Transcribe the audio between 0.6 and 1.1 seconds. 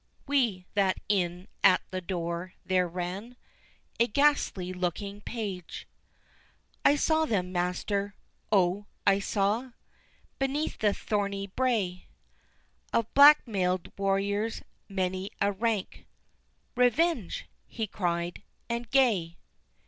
that